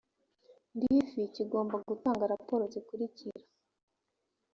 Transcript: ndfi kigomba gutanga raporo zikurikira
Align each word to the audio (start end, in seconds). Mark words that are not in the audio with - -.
ndfi 0.77 1.21
kigomba 1.35 1.75
gutanga 1.89 2.23
raporo 2.33 2.63
zikurikira 2.73 3.41